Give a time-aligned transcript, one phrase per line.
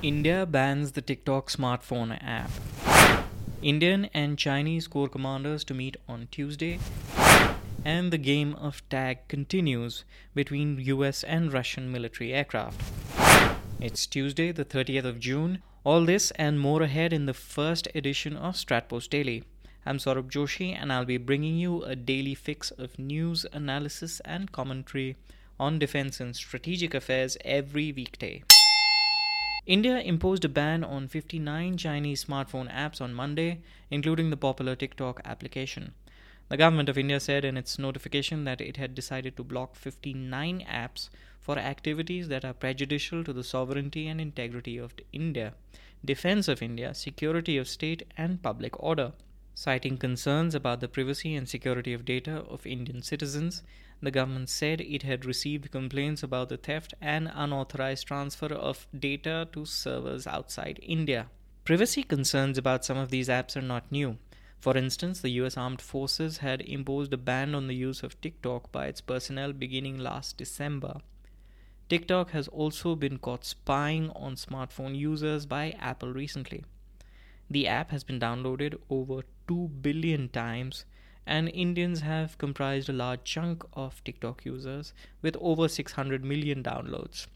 [0.00, 2.50] India bans the TikTok smartphone app.
[3.62, 6.78] Indian and Chinese Corps commanders to meet on Tuesday,
[7.84, 10.04] and the game of tag continues
[10.36, 12.80] between US and Russian military aircraft.
[13.80, 15.62] It's Tuesday, the 30th of June.
[15.82, 19.42] All this and more ahead in the first edition of Stratpost Daily.
[19.84, 24.52] I'm Saurabh Joshi, and I'll be bringing you a daily fix of news, analysis, and
[24.52, 25.16] commentary
[25.58, 28.44] on defense and strategic affairs every weekday.
[29.68, 35.20] India imposed a ban on 59 Chinese smartphone apps on Monday, including the popular TikTok
[35.26, 35.92] application.
[36.48, 40.64] The government of India said in its notification that it had decided to block 59
[40.66, 45.52] apps for activities that are prejudicial to the sovereignty and integrity of India,
[46.02, 49.12] defense of India, security of state, and public order.
[49.54, 53.62] Citing concerns about the privacy and security of data of Indian citizens,
[54.00, 59.48] the government said it had received complaints about the theft and unauthorized transfer of data
[59.52, 61.28] to servers outside India.
[61.64, 64.16] Privacy concerns about some of these apps are not new.
[64.60, 68.72] For instance, the US Armed Forces had imposed a ban on the use of TikTok
[68.72, 71.00] by its personnel beginning last December.
[71.88, 76.64] TikTok has also been caught spying on smartphone users by Apple recently.
[77.50, 80.84] The app has been downloaded over 2 billion times
[81.28, 87.26] and Indians have comprised a large chunk of TikTok users with over 600 million downloads.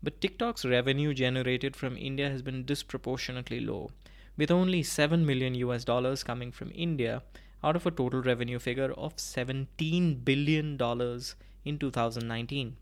[0.00, 3.90] But TikTok's revenue generated from India has been disproportionately low,
[4.36, 7.24] with only 7 million US dollars coming from India
[7.64, 12.76] out of a total revenue figure of 17 billion dollars in 2019.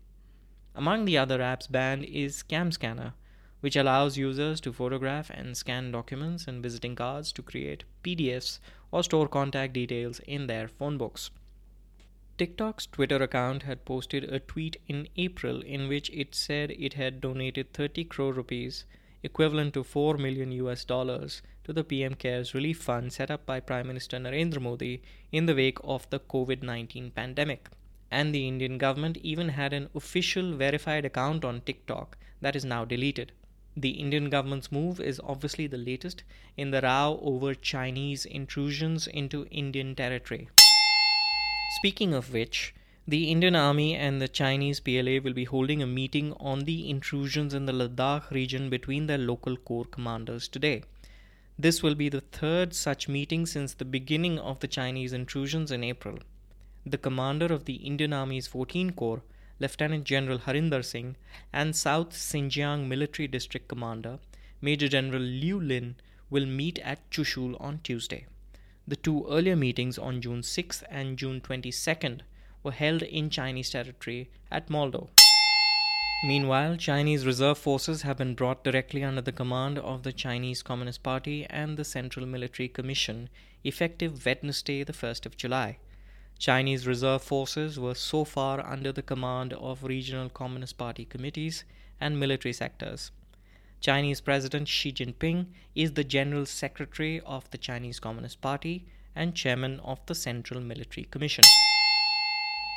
[0.75, 3.13] Among the other apps banned is CamScanner,
[3.61, 8.59] which allows users to photograph and scan documents and visiting cards to create PDFs
[8.91, 11.31] or store contact details in their phone books.
[12.37, 17.21] TikTok's Twitter account had posted a tweet in April in which it said it had
[17.21, 18.83] donated 30 crore rupees,
[19.23, 23.61] equivalent to 4 million US dollars, to the PM CARES relief fund set up by
[23.61, 27.69] Prime Minister Narendra Modi in the wake of the COVID 19 pandemic.
[28.11, 32.83] And the Indian government even had an official verified account on TikTok that is now
[32.83, 33.31] deleted.
[33.77, 36.23] The Indian government's move is obviously the latest
[36.55, 40.47] in the row over Chinese intrusions into Indian territory.
[41.79, 42.73] Speaking of which,
[43.05, 47.53] the Indian Army and the Chinese PLA will be holding a meeting on the intrusions
[47.53, 50.83] in the Ladakh region between their local corps commanders today.
[51.59, 55.83] This will be the third such meeting since the beginning of the Chinese intrusions in
[55.83, 56.17] April.
[56.85, 59.21] The commander of the Indian Army's 14 Corps
[59.59, 61.15] Lieutenant General Harinder Singh,
[61.53, 64.19] and South Xinjiang Military District Commander,
[64.61, 65.95] Major General Liu Lin,
[66.29, 68.25] will meet at Chushul on Tuesday.
[68.87, 72.21] The two earlier meetings on June 6th and June 22nd
[72.63, 75.09] were held in Chinese territory at Moldo.
[76.23, 81.03] Meanwhile, Chinese reserve forces have been brought directly under the command of the Chinese Communist
[81.03, 83.29] Party and the Central Military Commission,
[83.63, 85.77] effective Wednesday, the 1st of July.
[86.37, 91.63] Chinese reserve forces were so far under the command of regional Communist Party committees
[91.99, 93.11] and military sectors.
[93.79, 95.45] Chinese President Xi Jinping
[95.75, 98.85] is the General Secretary of the Chinese Communist Party
[99.15, 101.45] and Chairman of the Central Military Commission.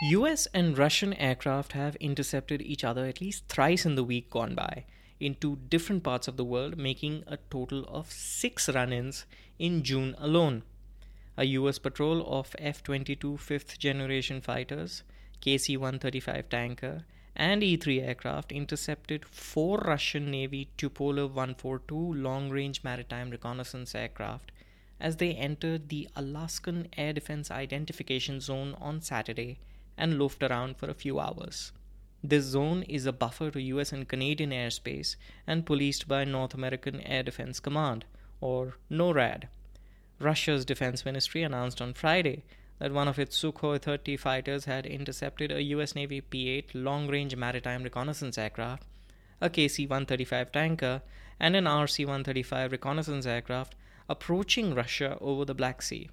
[0.03, 4.55] US and Russian aircraft have intercepted each other at least thrice in the week gone
[4.55, 4.85] by
[5.19, 9.27] in two different parts of the world, making a total of six run ins
[9.59, 10.63] in June alone
[11.39, 15.05] a US patrol of F 22 fifth generation fighters,
[15.41, 17.05] KC 135 tanker,
[17.37, 24.51] and E 3 aircraft intercepted four Russian Navy Tupolev 142 long range maritime reconnaissance aircraft
[24.99, 29.61] as they entered the Alaskan Air Defense Identification Zone on Saturday
[29.97, 31.71] and loafed around for a few hours.
[32.21, 35.15] This zone is a buffer to US and Canadian airspace
[35.47, 38.07] and policed by North American Air Defense Command,
[38.41, 39.45] or NORAD.
[40.21, 42.43] Russia's defense ministry announced on Friday
[42.79, 47.07] that one of its Sukhoi 30 fighters had intercepted a US Navy P 8 long
[47.07, 48.85] range maritime reconnaissance aircraft,
[49.41, 51.03] a KC 135 tanker,
[51.39, 53.75] and an RC 135 reconnaissance aircraft
[54.09, 56.09] approaching Russia over the Black Sea.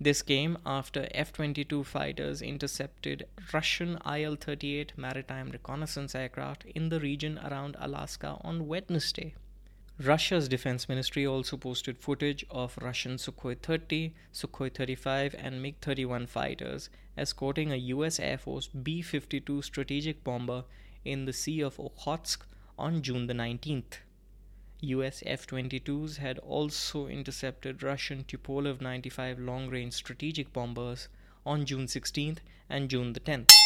[0.00, 7.00] This came after F 22 fighters intercepted Russian IL 38 maritime reconnaissance aircraft in the
[7.00, 9.34] region around Alaska on Wednesday.
[10.00, 16.28] Russia's defense ministry also posted footage of Russian Sukhoi 30, Sukhoi 35, and MiG 31
[16.28, 20.62] fighters escorting a US Air Force B 52 strategic bomber
[21.04, 22.42] in the Sea of Okhotsk
[22.78, 23.98] on June the 19th.
[24.82, 31.08] US F 22s had also intercepted Russian Tupolev 95 long range strategic bombers
[31.44, 32.38] on June 16th
[32.70, 33.57] and June the 10th.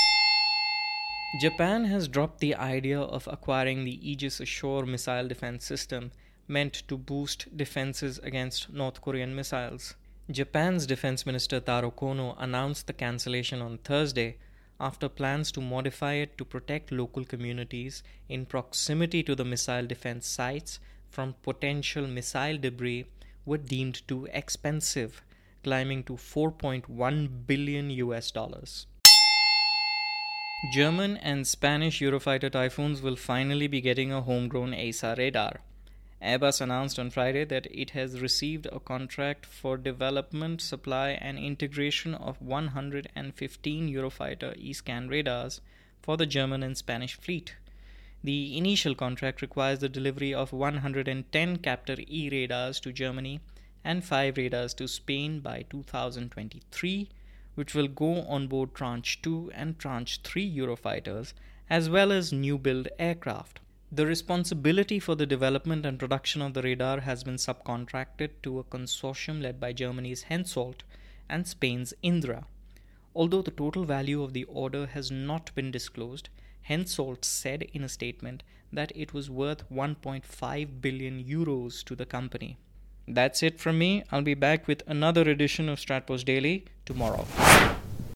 [1.40, 6.12] Japan has dropped the idea of acquiring the Aegis Ashore missile defense system
[6.46, 9.94] meant to boost defenses against North Korean missiles.
[10.30, 14.36] Japan's Defense Minister Taro Kono announced the cancellation on Thursday
[14.78, 20.26] after plans to modify it to protect local communities in proximity to the missile defense
[20.26, 23.06] sites from potential missile debris
[23.46, 25.22] were deemed too expensive,
[25.64, 28.86] climbing to 4.1 billion US dollars.
[30.70, 35.60] German and Spanish Eurofighter Typhoons will finally be getting a homegrown AESA radar.
[36.22, 42.14] Airbus announced on Friday that it has received a contract for development, supply, and integration
[42.14, 45.60] of 115 Eurofighter E-scan radars
[46.00, 47.56] for the German and Spanish fleet.
[48.22, 53.40] The initial contract requires the delivery of 110 Captor E radars to Germany
[53.82, 57.08] and 5 radars to Spain by 2023
[57.54, 61.34] which will go on board Tranche 2 and Tranche 3 Eurofighters,
[61.68, 63.60] as well as new build aircraft.
[63.90, 68.64] The responsibility for the development and production of the radar has been subcontracted to a
[68.64, 70.82] consortium led by Germany's Hensoldt
[71.28, 72.46] and Spain's Indra.
[73.14, 76.30] Although the total value of the order has not been disclosed,
[76.62, 82.56] Hensoldt said in a statement that it was worth 1.5 billion euros to the company.
[83.06, 84.04] That's it from me.
[84.10, 87.26] I'll be back with another edition of Stratpost Daily tomorrow.